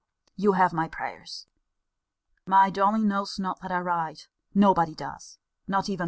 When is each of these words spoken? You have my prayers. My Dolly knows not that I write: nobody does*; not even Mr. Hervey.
You 0.35 0.53
have 0.53 0.73
my 0.73 0.87
prayers. 0.87 1.45
My 2.47 2.71
Dolly 2.71 3.03
knows 3.03 3.37
not 3.37 3.61
that 3.61 3.71
I 3.71 3.81
write: 3.81 4.29
nobody 4.55 4.95
does*; 4.95 5.37
not 5.67 5.89
even 5.89 5.93
Mr. 5.93 5.97
Hervey. 5.97 5.97